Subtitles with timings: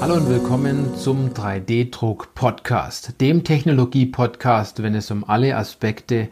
[0.00, 6.30] Hallo und willkommen zum 3D-Druck-Podcast, dem Technologie-Podcast, wenn es um alle Aspekte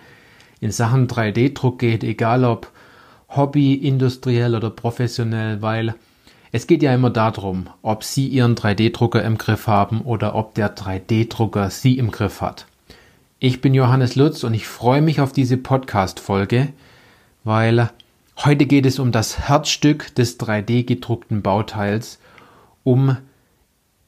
[0.59, 2.73] in Sachen 3D-Druck geht, egal ob
[3.29, 5.95] Hobby, industriell oder professionell, weil
[6.51, 10.75] es geht ja immer darum, ob Sie Ihren 3D-Drucker im Griff haben oder ob der
[10.75, 12.65] 3D-Drucker Sie im Griff hat.
[13.39, 16.69] Ich bin Johannes Lutz und ich freue mich auf diese Podcast-Folge,
[17.45, 17.91] weil
[18.43, 22.19] heute geht es um das Herzstück des 3D-gedruckten Bauteils,
[22.83, 23.19] um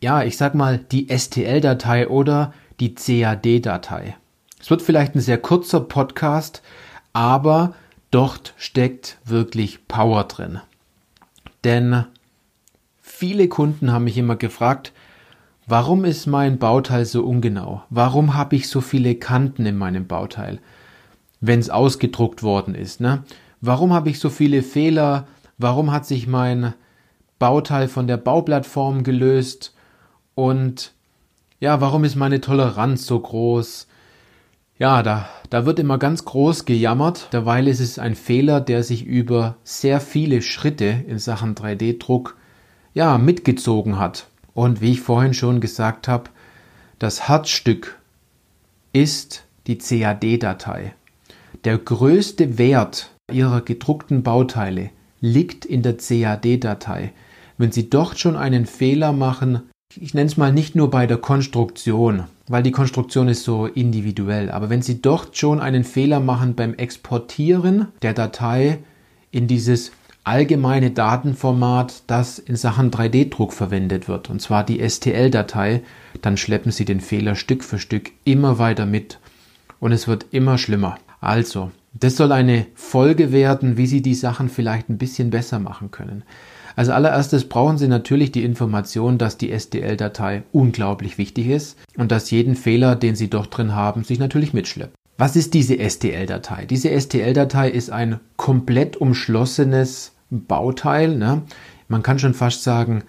[0.01, 4.17] ja, ich sag mal, die STL-Datei oder die CAD-Datei.
[4.59, 6.63] Es wird vielleicht ein sehr kurzer Podcast,
[7.13, 7.75] aber
[8.11, 10.61] dort steckt wirklich Power drin.
[11.65, 12.05] Denn
[13.01, 14.93] viele Kunden haben mich immer gefragt,
[15.67, 17.83] warum ist mein Bauteil so ungenau?
[17.91, 20.61] Warum habe ich so viele Kanten in meinem Bauteil,
[21.43, 23.03] wenn es ausgedruckt worden ist?
[23.03, 23.23] Ne?
[23.61, 25.27] Warum habe ich so viele Fehler?
[25.59, 26.73] Warum hat sich mein
[27.39, 29.75] Bauteil von der Bauplattform gelöst?
[30.41, 30.95] Und
[31.59, 33.87] ja, warum ist meine Toleranz so groß?
[34.79, 37.29] Ja, da, da wird immer ganz groß gejammert.
[37.35, 42.39] Derweil ist es ein Fehler, der sich über sehr viele Schritte in Sachen 3D-Druck
[42.95, 44.29] ja, mitgezogen hat.
[44.55, 46.31] Und wie ich vorhin schon gesagt habe,
[46.99, 47.99] das Herzstück
[48.95, 50.95] ist die CAD-Datei.
[51.65, 54.89] Der größte Wert Ihrer gedruckten Bauteile
[55.21, 57.13] liegt in der CAD-Datei.
[57.59, 59.65] Wenn Sie dort schon einen Fehler machen,
[59.97, 64.51] ich nenne es mal nicht nur bei der Konstruktion, weil die Konstruktion ist so individuell,
[64.51, 68.79] aber wenn Sie dort schon einen Fehler machen beim Exportieren der Datei
[69.33, 69.91] in dieses
[70.23, 75.83] allgemeine Datenformat, das in Sachen 3D-Druck verwendet wird, und zwar die STL-Datei,
[76.23, 79.19] dann schleppen Sie den Fehler Stück für Stück immer weiter mit
[79.81, 80.99] und es wird immer schlimmer.
[81.21, 85.91] Also, das soll eine Folge werden, wie Sie die Sachen vielleicht ein bisschen besser machen
[85.91, 86.23] können.
[86.77, 92.31] Als allererstes brauchen Sie natürlich die Information, dass die STL-Datei unglaublich wichtig ist und dass
[92.31, 94.95] jeden Fehler, den Sie dort drin haben, sich natürlich mitschleppt.
[95.19, 96.65] Was ist diese STL-Datei?
[96.65, 101.17] Diese STL-Datei ist ein komplett umschlossenes Bauteil.
[101.17, 101.43] Ne?
[101.89, 103.03] Man kann schon fast sagen,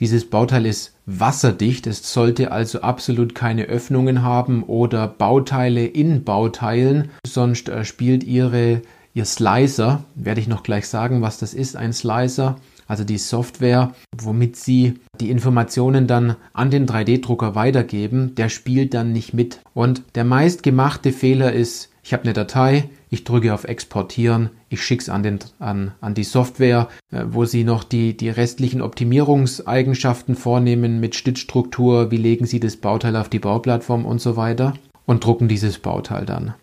[0.00, 1.86] dieses Bauteil ist wasserdicht.
[1.86, 7.10] Es sollte also absolut keine Öffnungen haben oder Bauteile in Bauteilen.
[7.26, 8.82] Sonst äh, spielt ihre,
[9.14, 13.92] ihr Slicer, werde ich noch gleich sagen, was das ist, ein Slicer, also die Software,
[14.16, 19.60] womit Sie die Informationen dann an den 3D-Drucker weitergeben, der spielt dann nicht mit.
[19.72, 25.02] Und der meistgemachte Fehler ist, ich habe eine Datei, ich drücke auf Exportieren, ich schicke
[25.02, 31.00] es an, an, an die Software, äh, wo Sie noch die, die restlichen Optimierungseigenschaften vornehmen
[31.00, 34.74] mit Stützstruktur, wie legen Sie das Bauteil auf die Bauplattform und so weiter
[35.06, 36.54] und drucken dieses Bauteil dann.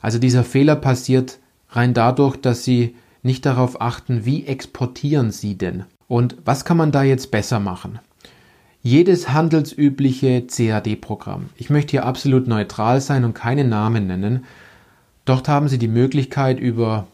[0.00, 1.38] Also dieser Fehler passiert
[1.70, 5.84] rein dadurch, dass Sie nicht darauf achten, wie exportieren Sie denn?
[6.08, 7.98] Und was kann man da jetzt besser machen?
[8.82, 11.50] Jedes handelsübliche CAD-Programm.
[11.56, 14.44] Ich möchte hier absolut neutral sein und keine Namen nennen.
[15.24, 17.06] Dort haben Sie die Möglichkeit über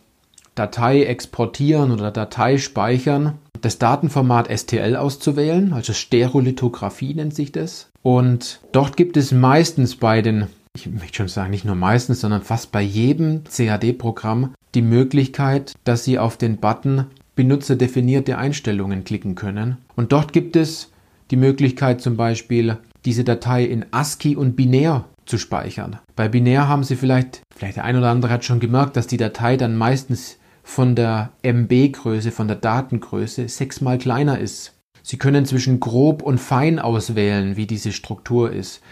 [0.55, 7.91] Datei exportieren oder Datei speichern, das Datenformat STL auszuwählen, also Stereolithografie nennt sich das.
[8.03, 10.47] Und dort gibt es meistens bei den,
[10.87, 16.05] ich möchte schon sagen, nicht nur meistens, sondern fast bei jedem CAD-Programm die Möglichkeit, dass
[16.05, 19.79] Sie auf den Button Benutzerdefinierte Einstellungen klicken können.
[19.97, 20.91] Und dort gibt es
[21.31, 25.99] die Möglichkeit zum Beispiel, diese Datei in ASCII und binär zu speichern.
[26.17, 29.17] Bei binär haben Sie vielleicht, vielleicht der ein oder andere hat schon gemerkt, dass die
[29.17, 34.75] Datei dann meistens von der MB-Größe, von der Datengröße sechsmal kleiner ist.
[35.03, 38.83] Sie können zwischen grob und fein auswählen, wie diese Struktur ist.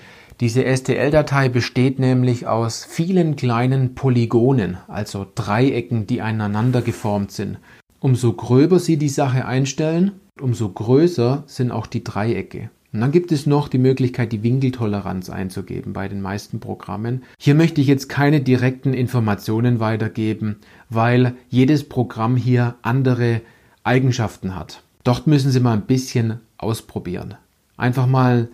[0.41, 7.59] Diese STL-Datei besteht nämlich aus vielen kleinen Polygonen, also Dreiecken, die aneinander geformt sind.
[8.01, 12.69] Umso gröber Sie die Sache einstellen, umso größer sind auch die Dreiecke.
[12.93, 17.23] Und dann gibt es noch die Möglichkeit, die Winkeltoleranz einzugeben bei den meisten Programmen.
[17.39, 20.57] Hier möchte ich jetzt keine direkten Informationen weitergeben,
[20.91, 23.41] weil jedes Programm hier andere
[23.85, 24.83] Eigenschaften hat.
[25.03, 27.35] Dort müssen Sie mal ein bisschen ausprobieren.
[27.77, 28.49] Einfach mal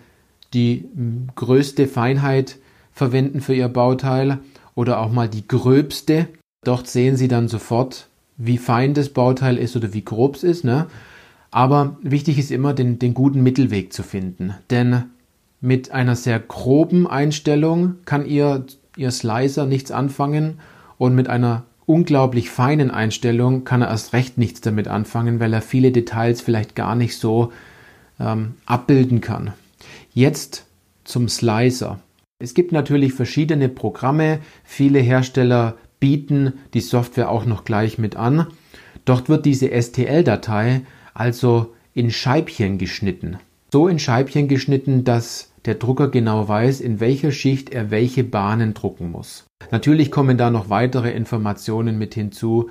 [0.55, 0.85] die
[1.35, 2.59] größte Feinheit
[2.93, 4.39] verwenden für Ihr Bauteil
[4.75, 6.29] oder auch mal die gröbste.
[6.65, 10.65] Dort sehen Sie dann sofort, wie fein das Bauteil ist oder wie grob es ist.
[10.65, 10.87] Ne?
[11.51, 14.55] Aber wichtig ist immer, den, den guten Mittelweg zu finden.
[14.71, 15.05] Denn
[15.61, 18.67] mit einer sehr groben Einstellung kann Ihr,
[18.97, 20.59] Ihr Slicer nichts anfangen
[20.99, 25.63] und mit einer unglaublich feinen Einstellung kann er erst recht nichts damit anfangen, weil er
[25.63, 27.53] viele Details vielleicht gar nicht so
[28.19, 29.53] ähm, abbilden kann.
[30.13, 30.67] Jetzt
[31.05, 32.01] zum Slicer.
[32.39, 34.41] Es gibt natürlich verschiedene Programme.
[34.65, 38.49] Viele Hersteller bieten die Software auch noch gleich mit an.
[39.05, 40.83] Dort wird diese STL-Datei
[41.15, 43.39] also in Scheibchen geschnitten.
[43.73, 48.75] so in Scheibchen geschnitten, dass der Drucker genau weiß, in welcher Schicht er welche Bahnen
[48.75, 49.47] drucken muss.
[49.71, 52.69] Natürlich kommen da noch weitere Informationen mit hinzu,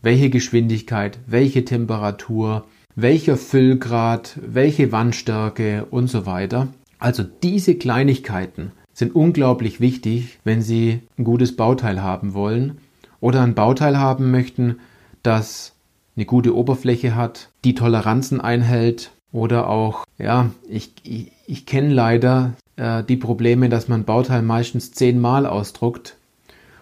[0.00, 2.64] welche Geschwindigkeit, welche Temperatur,
[3.00, 6.66] welcher Füllgrad, welche Wandstärke und so weiter.
[6.98, 12.78] Also diese Kleinigkeiten sind unglaublich wichtig, wenn Sie ein gutes Bauteil haben wollen
[13.20, 14.80] oder ein Bauteil haben möchten,
[15.22, 15.74] das
[16.16, 22.54] eine gute Oberfläche hat, die Toleranzen einhält oder auch, ja, ich, ich, ich kenne leider
[22.74, 26.16] äh, die Probleme, dass man Bauteil meistens zehnmal ausdruckt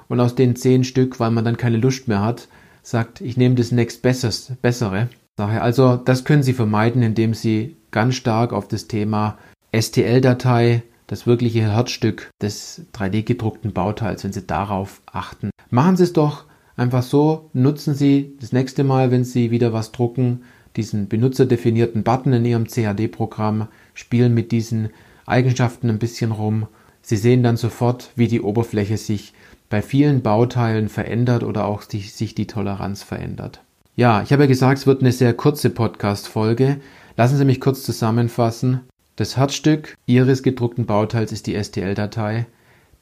[0.08, 2.48] und aus den zehn Stück, weil man dann keine Lust mehr hat,
[2.82, 5.10] sagt, ich nehme das nächst Besseres, bessere.
[5.36, 9.36] Daher also, das können Sie vermeiden, indem Sie ganz stark auf das Thema
[9.78, 15.50] STL-Datei, das wirkliche Herzstück des 3D-gedruckten Bauteils, wenn Sie darauf achten.
[15.68, 16.46] Machen Sie es doch
[16.76, 20.42] einfach so, nutzen Sie das nächste Mal, wenn Sie wieder was drucken,
[20.74, 24.88] diesen benutzerdefinierten Button in Ihrem CAD-Programm, spielen mit diesen
[25.26, 26.66] Eigenschaften ein bisschen rum.
[27.02, 29.34] Sie sehen dann sofort, wie die Oberfläche sich
[29.68, 33.60] bei vielen Bauteilen verändert oder auch sich die Toleranz verändert.
[33.98, 36.82] Ja, ich habe ja gesagt, es wird eine sehr kurze Podcast-Folge.
[37.16, 38.81] Lassen Sie mich kurz zusammenfassen.
[39.16, 42.44] Das Herzstück Ihres gedruckten Bauteils ist die STL-Datei.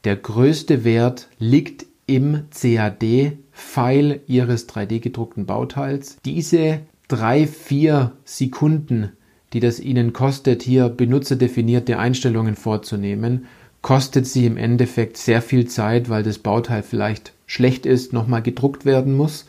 [0.04, 6.16] Der größte Wert liegt im CAD-File Ihres 3D gedruckten Bauteils.
[6.24, 9.10] Diese drei, vier Sekunden,
[9.52, 13.46] die das Ihnen kostet, hier benutzerdefinierte Einstellungen vorzunehmen,
[13.82, 18.84] kostet Sie im Endeffekt sehr viel Zeit, weil das Bauteil vielleicht schlecht ist, nochmal gedruckt
[18.84, 19.46] werden muss.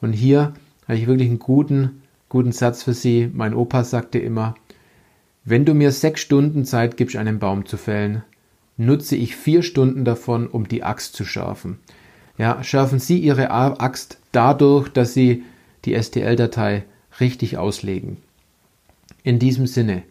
[0.00, 0.54] Und hier
[0.86, 3.30] habe ich wirklich einen guten, guten Satz für Sie.
[3.32, 4.54] Mein Opa sagte immer,
[5.44, 8.22] wenn du mir sechs Stunden Zeit gibst, einen Baum zu fällen,
[8.76, 11.78] nutze ich vier Stunden davon, um die Axt zu schärfen.
[12.38, 15.44] Ja, schärfen Sie Ihre Axt dadurch, dass Sie
[15.84, 16.84] die STL-Datei
[17.20, 18.18] richtig auslegen.
[19.22, 20.02] In diesem Sinne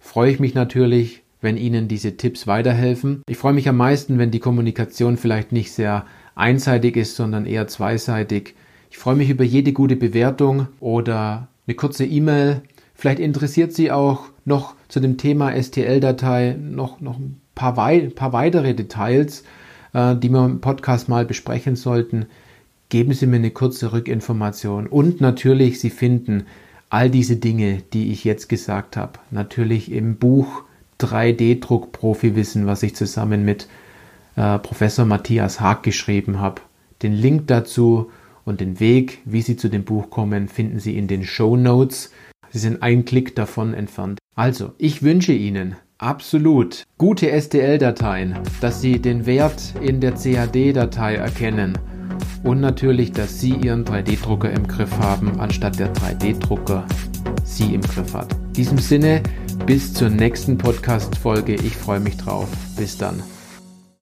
[0.00, 3.22] freue ich mich natürlich, wenn Ihnen diese Tipps weiterhelfen.
[3.28, 7.68] Ich freue mich am meisten, wenn die Kommunikation vielleicht nicht sehr einseitig ist, sondern eher
[7.68, 8.54] zweiseitig.
[8.90, 12.62] Ich freue mich über jede gute Bewertung oder eine kurze E-Mail.
[12.94, 18.32] Vielleicht interessiert Sie auch noch zu dem Thema STL-Datei noch, noch ein paar, wei paar
[18.32, 19.44] weitere Details,
[19.92, 22.26] äh, die wir im Podcast mal besprechen sollten
[22.88, 24.86] geben Sie mir eine kurze Rückinformation.
[24.86, 26.46] Und natürlich, Sie finden
[26.88, 30.62] all diese Dinge, die ich jetzt gesagt habe, natürlich im Buch
[31.00, 33.68] 3D-Druck Profi-Wissen, was ich zusammen mit
[34.36, 36.62] äh, Professor Matthias Haag geschrieben habe.
[37.02, 38.10] Den Link dazu
[38.46, 42.10] und den Weg, wie Sie zu dem Buch kommen, finden Sie in den Show Notes.
[42.50, 44.18] Sie sind ein Klick davon entfernt.
[44.34, 51.76] Also, ich wünsche Ihnen absolut gute STL-Dateien, dass Sie den Wert in der CAD-Datei erkennen
[52.44, 56.86] und natürlich, dass Sie Ihren 3D-Drucker im Griff haben, anstatt der 3D-Drucker
[57.44, 58.32] Sie im Griff hat.
[58.32, 59.22] In diesem Sinne,
[59.66, 61.54] bis zur nächsten Podcast-Folge.
[61.54, 62.48] Ich freue mich drauf.
[62.76, 63.22] Bis dann.